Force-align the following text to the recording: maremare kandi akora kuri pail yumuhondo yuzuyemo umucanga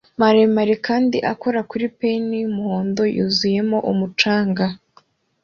maremare 0.21 0.73
kandi 0.87 1.17
akora 1.33 1.59
kuri 1.69 1.85
pail 1.97 2.23
yumuhondo 2.41 3.03
yuzuyemo 3.15 3.77
umucanga 3.91 4.65